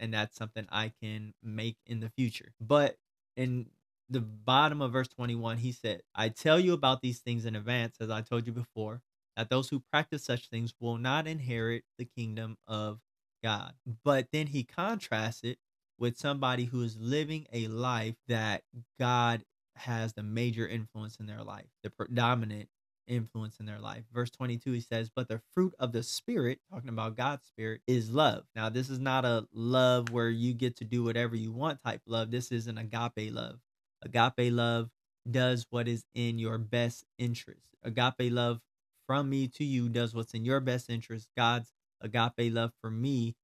[0.00, 2.52] And that's something I can make in the future.
[2.60, 2.96] But
[3.36, 3.66] in
[4.10, 7.96] the bottom of verse 21, he said, I tell you about these things in advance,
[8.00, 9.02] as I told you before,
[9.36, 13.00] that those who practice such things will not inherit the kingdom of
[13.42, 13.74] God.
[14.04, 15.58] But then he contrasts it
[15.98, 18.62] with somebody who is living a life that
[18.98, 19.44] God
[19.76, 22.68] has the major influence in their life, the predominant
[23.06, 24.04] influence in their life.
[24.12, 28.10] Verse 22, he says, But the fruit of the Spirit, talking about God's Spirit, is
[28.10, 28.44] love.
[28.54, 32.02] Now, this is not a love where you get to do whatever you want type
[32.06, 32.30] love.
[32.30, 33.58] This is an agape love.
[34.02, 34.90] Agape love
[35.30, 37.62] does what is in your best interest.
[37.82, 38.60] Agape love
[39.06, 41.28] from me to you does what's in your best interest.
[41.36, 43.34] God's agape love for me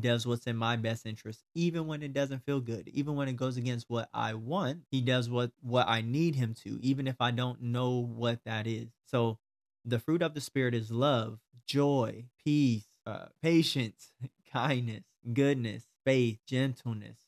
[0.00, 3.36] does what's in my best interest even when it doesn't feel good even when it
[3.36, 7.16] goes against what i want he does what what i need him to even if
[7.20, 9.38] i don't know what that is so
[9.84, 14.12] the fruit of the spirit is love joy peace uh, patience
[14.52, 17.18] kindness goodness faith gentleness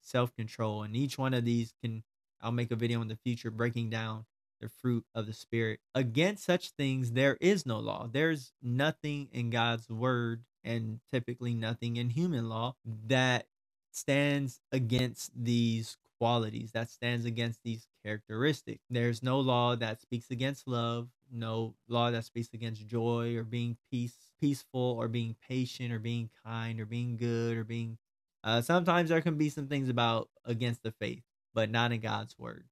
[0.00, 2.02] self-control and each one of these can
[2.44, 4.24] i'll make a video in the future breaking down
[4.60, 9.50] the fruit of the spirit against such things there is no law there's nothing in
[9.50, 12.74] god's word and typically nothing in human law
[13.06, 13.46] that
[13.92, 18.82] stands against these qualities, that stands against these characteristics.
[18.90, 23.76] There's no law that speaks against love, no law that speaks against joy or being
[23.90, 27.98] peace, peaceful or being patient or being kind or being good or being.
[28.42, 31.22] Uh, sometimes there can be some things about against the faith,
[31.54, 32.64] but not in God's word.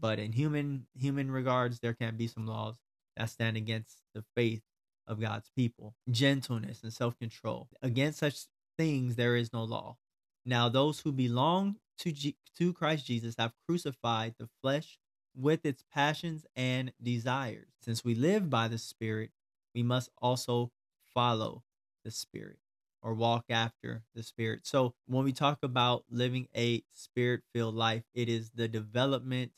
[0.00, 2.76] But in human human regards, there can be some laws
[3.16, 4.62] that stand against the faith
[5.06, 7.68] of God's people, gentleness and self control.
[7.82, 8.46] Against such
[8.78, 9.96] things there is no law.
[10.44, 14.98] Now, those who belong to, G- to Christ Jesus have crucified the flesh
[15.34, 17.68] with its passions and desires.
[17.82, 19.30] Since we live by the Spirit,
[19.74, 20.70] we must also
[21.14, 21.62] follow
[22.04, 22.58] the Spirit
[23.02, 24.66] or walk after the Spirit.
[24.66, 29.52] So, when we talk about living a spirit filled life, it is the development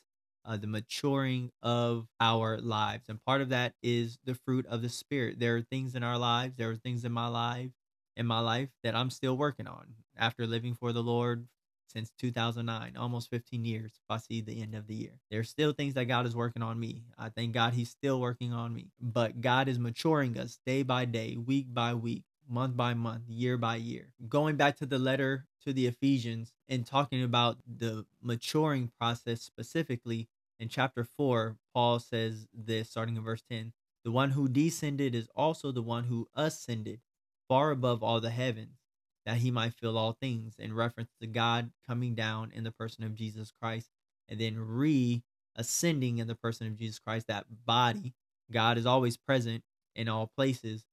[0.48, 3.09] uh, the maturing of our lives.
[3.09, 5.38] And part of that is the fruit of the spirit.
[5.38, 7.70] There are things in our lives, there are things in my life,
[8.16, 11.46] in my life that I'm still working on after living for the Lord
[11.87, 13.92] since 2009, almost 15 years.
[13.94, 16.62] If I see the end of the year, there's still things that God is working
[16.62, 17.03] on me.
[17.18, 18.90] I thank God He's still working on me.
[19.01, 23.56] But God is maturing us day by day, week by week, month by month, year
[23.56, 24.12] by year.
[24.28, 30.28] Going back to the letter to the Ephesians and talking about the maturing process specifically,
[30.61, 33.72] in chapter 4, Paul says this, starting in verse 10
[34.04, 37.00] The one who descended is also the one who ascended
[37.48, 38.78] far above all the heavens,
[39.24, 43.04] that he might fill all things, in reference to God coming down in the person
[43.04, 43.88] of Jesus Christ,
[44.28, 45.22] and then re
[45.56, 48.14] ascending in the person of Jesus Christ, that body.
[48.50, 49.62] God is always present
[49.94, 50.84] in all places,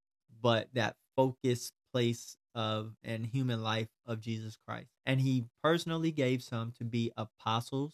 [0.41, 4.89] but that focus place of and human life of Jesus Christ.
[5.05, 7.93] And he personally gave some to be apostles,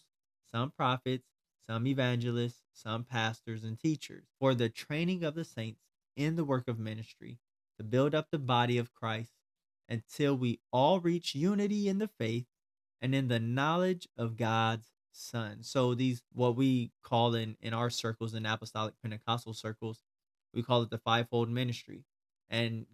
[0.50, 1.26] some prophets,
[1.68, 5.80] some evangelists, some pastors and teachers, for the training of the saints
[6.16, 7.38] in the work of ministry,
[7.78, 9.32] to build up the body of Christ
[9.88, 12.46] until we all reach unity in the faith
[13.00, 15.58] and in the knowledge of God's Son.
[15.62, 20.02] So these what we call in in our circles in apostolic Pentecostal circles,
[20.54, 22.04] we call it the fivefold ministry.
[22.48, 22.86] And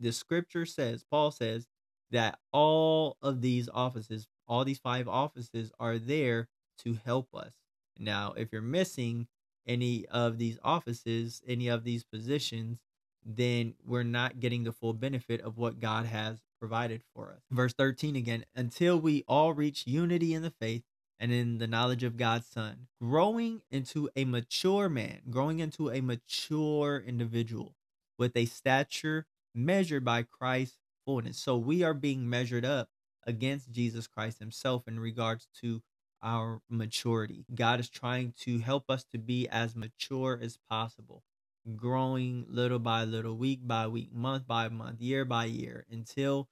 [0.00, 1.68] the scripture says, Paul says
[2.10, 7.54] that all of these offices, all these five offices are there to help us.
[7.98, 9.28] Now, if you're missing
[9.66, 12.78] any of these offices, any of these positions,
[13.24, 17.42] then we're not getting the full benefit of what God has provided for us.
[17.50, 20.82] Verse 13 again, until we all reach unity in the faith
[21.18, 26.00] and in the knowledge of God's Son, growing into a mature man, growing into a
[26.00, 27.74] mature individual
[28.18, 31.38] with a stature measured by Christ's fullness.
[31.38, 32.88] So we are being measured up
[33.26, 35.82] against Jesus Christ himself in regards to
[36.22, 37.44] our maturity.
[37.54, 41.22] God is trying to help us to be as mature as possible,
[41.76, 46.48] growing little by little, week by week, month by month, year by year, until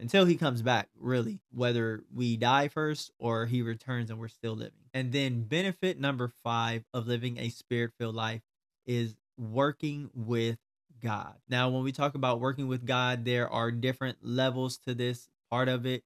[0.00, 4.54] until he comes back, really, whether we die first or he returns and we're still
[4.54, 4.84] living.
[4.94, 8.42] And then benefit number five of living a spirit filled life
[8.86, 10.58] is working with
[11.00, 11.34] God.
[11.48, 15.68] Now, when we talk about working with God, there are different levels to this part
[15.68, 16.04] of it.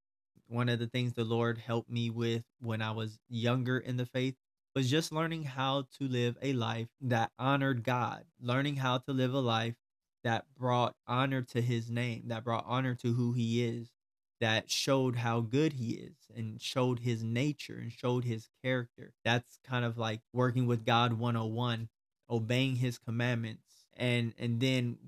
[0.49, 4.07] One of the things the Lord helped me with when I was younger in the
[4.07, 4.34] faith
[4.74, 9.34] was just learning how to live a life that honored God, learning how to live
[9.34, 9.74] a life
[10.24, 13.90] that brought honor to his name, that brought honor to who he is,
[14.40, 19.12] that showed how good he is and showed his nature and showed his character.
[19.24, 21.88] That's kind of like working with God 101,
[22.30, 23.71] obeying his commandments.
[23.97, 24.99] And and then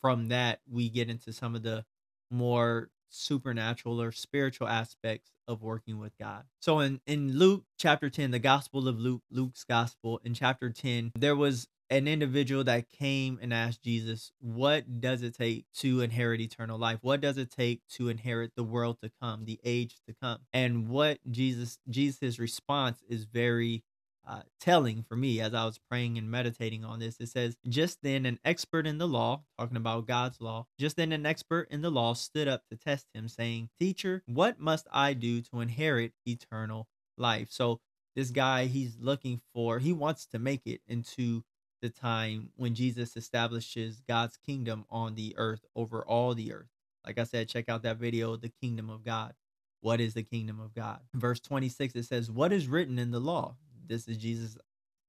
[0.00, 1.84] from that we get into some of the
[2.30, 6.44] more supernatural or spiritual aspects of working with God.
[6.60, 11.12] So in in Luke chapter 10, the Gospel of Luke, Luke's Gospel, in chapter 10,
[11.18, 16.40] there was an individual that came and asked Jesus, What does it take to inherit
[16.40, 16.98] eternal life?
[17.02, 20.38] What does it take to inherit the world to come, the age to come?
[20.52, 23.82] And what Jesus, Jesus' response is very
[24.26, 27.16] uh, telling for me as I was praying and meditating on this.
[27.20, 31.12] It says, Just then, an expert in the law, talking about God's law, just then,
[31.12, 35.14] an expert in the law stood up to test him, saying, Teacher, what must I
[35.14, 37.48] do to inherit eternal life?
[37.50, 37.80] So,
[38.16, 41.44] this guy, he's looking for, he wants to make it into
[41.80, 46.68] the time when Jesus establishes God's kingdom on the earth over all the earth.
[47.06, 49.34] Like I said, check out that video, The Kingdom of God.
[49.80, 51.00] What is the kingdom of God?
[51.14, 53.56] Verse 26, it says, What is written in the law?
[53.90, 54.56] This is Jesus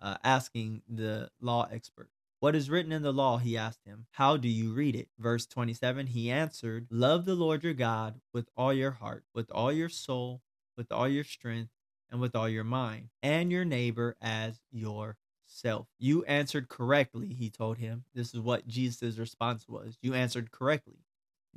[0.02, 2.10] uh, asking the law expert.
[2.40, 3.38] What is written in the law?
[3.38, 4.08] He asked him.
[4.10, 5.08] How do you read it?
[5.20, 9.72] Verse 27, he answered, Love the Lord your God with all your heart, with all
[9.72, 10.42] your soul,
[10.76, 11.70] with all your strength,
[12.10, 15.86] and with all your mind, and your neighbor as yourself.
[16.00, 18.06] You answered correctly, he told him.
[18.16, 20.00] This is what Jesus' response was.
[20.02, 21.06] You answered correctly.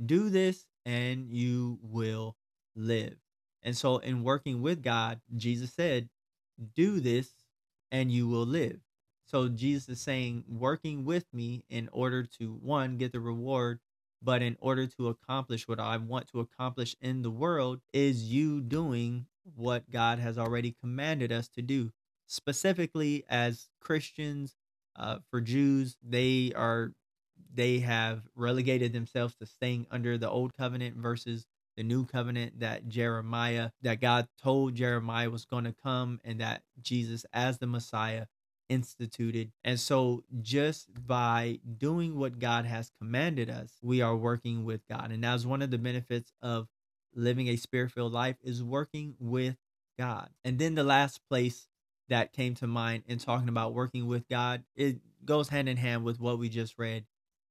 [0.05, 2.37] Do this and you will
[2.77, 3.16] live.
[3.62, 6.11] And so, in working with God, Jesus said,
[6.75, 7.31] Do this
[7.91, 8.81] and you will live.
[9.27, 13.81] So, Jesus is saying, working with me in order to, one, get the reward,
[14.23, 18.61] but in order to accomplish what I want to accomplish in the world, is you
[18.61, 21.93] doing what God has already commanded us to do
[22.27, 24.57] specifically as Christians,
[24.97, 26.93] uh, for Jews, they are
[27.53, 31.47] they have relegated themselves to staying under the old covenant versus
[31.77, 36.62] the new covenant that Jeremiah that God told Jeremiah was going to come and that
[36.81, 38.27] Jesus as the Messiah
[38.68, 39.53] instituted.
[39.62, 45.11] And so just by doing what God has commanded us, we are working with God.
[45.11, 46.68] And that's one of the benefits of
[47.14, 49.57] living a spirit-filled life is working with
[49.99, 50.31] God.
[50.45, 51.68] And then the last place
[52.09, 54.64] that came to mind in talking about working with God.
[54.77, 57.05] It goes hand in hand with what we just read.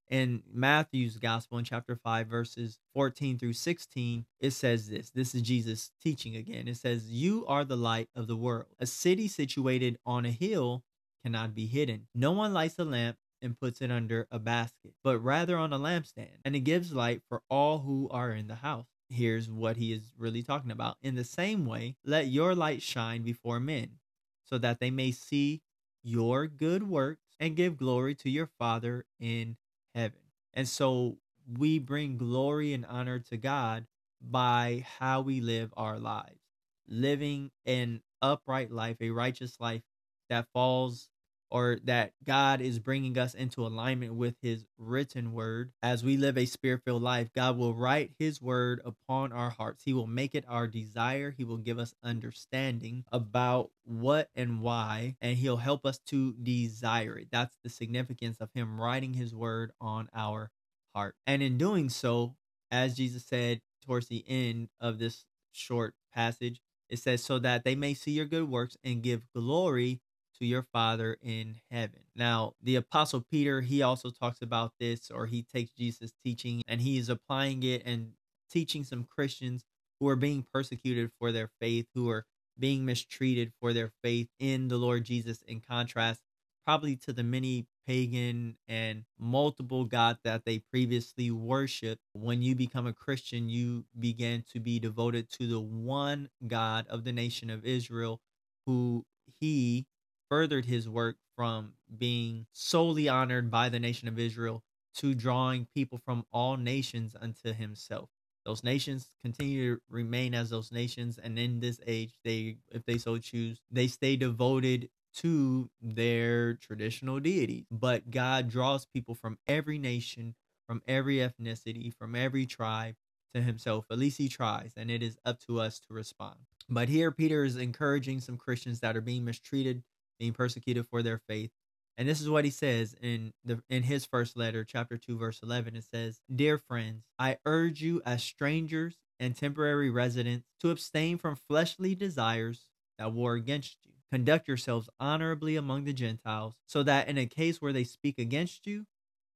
[0.09, 5.09] In Matthew's gospel in chapter 5, verses 14 through 16, it says this.
[5.09, 6.67] This is Jesus teaching again.
[6.67, 8.67] It says, You are the light of the world.
[8.79, 10.83] A city situated on a hill
[11.23, 12.07] cannot be hidden.
[12.13, 15.79] No one lights a lamp and puts it under a basket, but rather on a
[15.79, 18.85] lampstand, and it gives light for all who are in the house.
[19.09, 20.97] Here's what he is really talking about.
[21.01, 23.99] In the same way, let your light shine before men
[24.45, 25.61] so that they may see
[26.03, 29.57] your good works and give glory to your Father in
[29.95, 30.19] heaven.
[30.53, 31.17] And so
[31.57, 33.85] we bring glory and honor to God
[34.21, 36.39] by how we live our lives,
[36.87, 39.81] living an upright life, a righteous life
[40.29, 41.09] that falls
[41.53, 45.71] or that God is bringing us into alignment with his written word.
[45.83, 49.83] As we live a spirit filled life, God will write his word upon our hearts.
[49.83, 51.29] He will make it our desire.
[51.29, 57.19] He will give us understanding about what and why, and he'll help us to desire
[57.19, 57.27] it.
[57.31, 60.49] That's the significance of him writing his word on our
[60.95, 61.13] heart.
[61.27, 62.33] And in doing so,
[62.71, 67.75] as Jesus said towards the end of this short passage, it says, so that they
[67.75, 70.01] may see your good works and give glory
[70.43, 72.01] to your Father in heaven.
[72.17, 76.81] Now, the Apostle Peter, he also talks about this, or he takes Jesus' teaching and
[76.81, 78.11] he is applying it and
[78.51, 79.63] teaching some Christians
[79.99, 82.25] who are being persecuted for their faith, who are
[82.59, 86.19] being mistreated for their faith in the Lord Jesus, in contrast,
[86.65, 92.01] probably to the many pagan and multiple gods that they previously worshiped.
[92.11, 97.05] When you become a Christian, you begin to be devoted to the one God of
[97.05, 98.19] the nation of Israel,
[98.65, 99.05] who
[99.39, 99.85] he
[100.33, 104.63] furthered his work from being solely honored by the nation of Israel
[104.95, 108.09] to drawing people from all nations unto himself.
[108.43, 112.97] Those nations continue to remain as those nations, and in this age, they, if they
[112.97, 117.65] so choose, they stay devoted to their traditional deities.
[117.69, 120.33] But God draws people from every nation,
[120.65, 122.95] from every ethnicity, from every tribe
[123.35, 123.85] to himself.
[123.91, 126.37] At least he tries, and it is up to us to respond.
[126.67, 129.83] But here, Peter is encouraging some Christians that are being mistreated,
[130.23, 131.51] being persecuted for their faith.
[131.97, 135.41] And this is what he says in the in his first letter, chapter 2, verse
[135.43, 135.75] 11.
[135.75, 141.35] It says, Dear friends, I urge you as strangers and temporary residents to abstain from
[141.35, 143.91] fleshly desires that war against you.
[144.13, 148.65] Conduct yourselves honorably among the Gentiles, so that in a case where they speak against
[148.65, 148.85] you,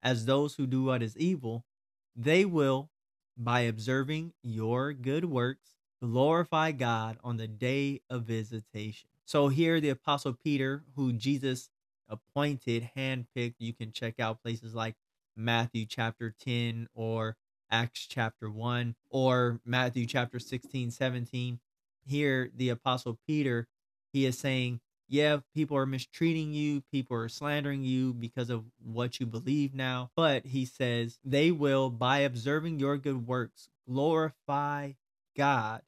[0.01, 1.65] as those who do what is evil,
[2.15, 2.89] they will,
[3.35, 9.09] by observing your good works, glorify God on the day of visitation.
[9.27, 11.69] So here, the Apostle Peter, who Jesus
[12.07, 14.95] appointed, handpicked, you can check out places like
[15.35, 17.35] Matthew chapter 10 or
[17.69, 21.59] Acts chapter 1 or Matthew chapter 16, 17.
[22.05, 23.67] Here, the Apostle Peter,
[24.13, 29.19] he is saying, yeah, people are mistreating you, people are slandering you because of what
[29.19, 30.09] you believe now.
[30.15, 34.93] But he says, they will, by observing your good works, glorify
[35.35, 35.81] God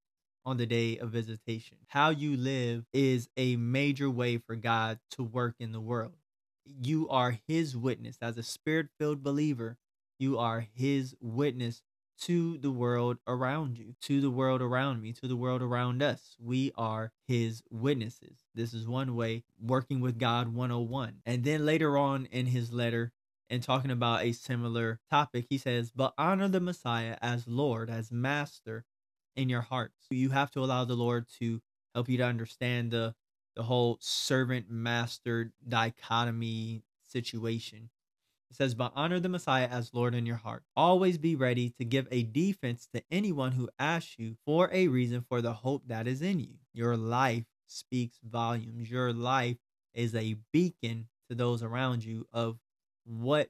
[0.50, 1.78] on the day of visitation.
[1.90, 6.16] How you live is a major way for God to work in the world.
[6.66, 8.18] You are his witness.
[8.20, 9.78] As a spirit filled believer,
[10.18, 11.84] you are his witness
[12.22, 16.36] to the world around you, to the world around me, to the world around us.
[16.40, 18.40] We are his witnesses.
[18.56, 21.22] This is one way, working with God 101.
[21.28, 23.12] And then later on in his letter,
[23.52, 28.12] and talking about a similar topic, he says, But honor the Messiah as Lord, as
[28.12, 28.86] Master
[29.36, 30.06] in your hearts.
[30.10, 31.62] You have to allow the Lord to
[31.94, 33.16] help you to understand the
[33.56, 37.90] the whole servant master dichotomy situation.
[38.50, 40.64] It says, But honor the Messiah as Lord in your heart.
[40.76, 45.26] Always be ready to give a defense to anyone who asks you for a reason
[45.28, 46.56] for the hope that is in you.
[46.74, 48.90] Your life speaks volumes.
[48.90, 49.58] Your life
[49.94, 52.58] is a beacon to those around you of
[53.06, 53.50] what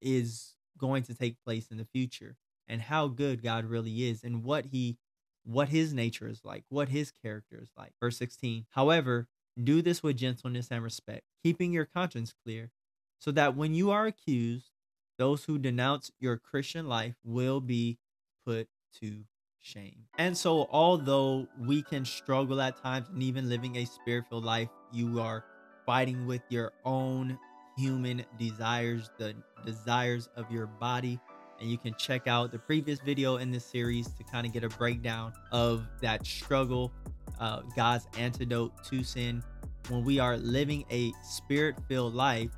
[0.00, 2.36] is going to take place in the future
[2.68, 4.96] and how good God really is and what he
[5.44, 7.92] what his nature is like, what his character is like.
[8.00, 8.66] Verse 16.
[8.70, 9.28] However,
[9.62, 12.70] do this with gentleness and respect, keeping your conscience clear
[13.18, 14.70] so that when you are accused,
[15.18, 17.98] those who denounce your Christian life will be
[18.44, 18.68] put
[19.00, 19.24] to
[19.60, 20.04] shame.
[20.18, 24.68] And so, although we can struggle at times and even living a spirit filled life,
[24.92, 25.44] you are
[25.86, 27.38] fighting with your own
[27.76, 29.34] human desires, the
[29.64, 31.18] desires of your body.
[31.60, 34.64] And you can check out the previous video in this series to kind of get
[34.64, 36.92] a breakdown of that struggle,
[37.40, 39.42] uh, God's antidote to sin.
[39.88, 42.50] When we are living a spirit filled life,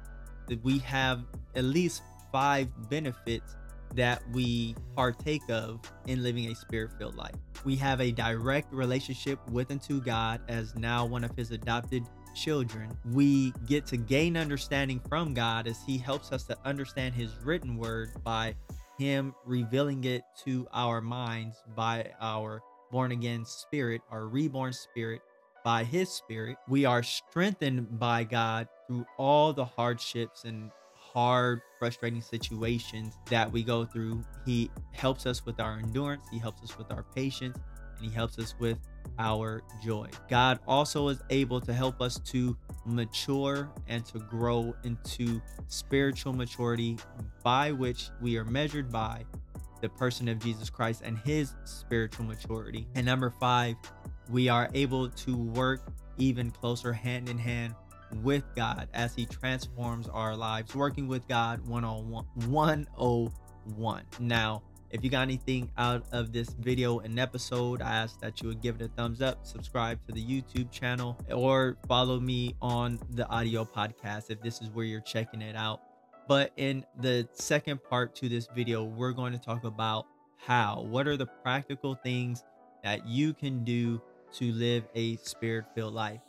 [0.49, 1.25] that we have
[1.55, 3.57] at least five benefits
[3.95, 7.35] that we partake of in living a spirit filled life.
[7.65, 12.05] We have a direct relationship with and to God as now one of his adopted
[12.35, 12.97] children.
[13.13, 17.77] We get to gain understanding from God as he helps us to understand his written
[17.79, 18.55] word by
[18.99, 25.21] him revealing it to our minds by our born again spirit, our reborn spirit
[25.65, 26.57] by his spirit.
[26.69, 30.71] We are strengthened by God through all the hardships and
[31.17, 34.23] hard, frustrating situations that we go through.
[34.45, 37.59] He helps us with our endurance, He helps us with our patience,
[37.97, 38.79] and He helps us with
[39.19, 40.09] our joy.
[40.29, 46.99] God also is able to help us to mature and to grow into spiritual maturity
[47.47, 49.25] by which we are measured by
[49.81, 52.89] the person of Jesus Christ and his spiritual maturity.
[52.97, 53.77] And number five,
[54.29, 57.77] we are able to work even closer hand in hand
[58.25, 62.25] with God as He transforms our lives, working with God 101.
[62.49, 64.03] 101.
[64.19, 68.49] Now, if you got anything out of this video and episode, I ask that you
[68.49, 72.99] would give it a thumbs up, subscribe to the YouTube channel, or follow me on
[73.11, 75.86] the audio podcast if this is where you're checking it out.
[76.29, 80.07] But in the second part to this video, we're going to talk about
[80.37, 82.45] how, what are the practical things
[82.83, 84.01] that you can do
[84.35, 86.21] to live a spirit filled life.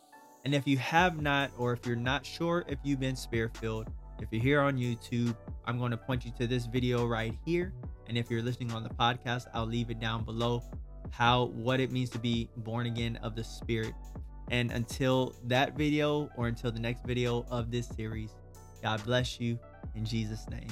[0.46, 3.90] And if you have not, or if you're not sure if you've been spirit filled,
[4.22, 5.36] if you're here on YouTube,
[5.66, 7.74] I'm going to point you to this video right here.
[8.08, 10.64] And if you're listening on the podcast, I'll leave it down below
[11.12, 13.94] how what it means to be born again of the spirit.
[14.50, 18.32] And until that video or until the next video of this series,
[18.82, 19.60] God bless you
[19.96, 20.68] in Jesus' name.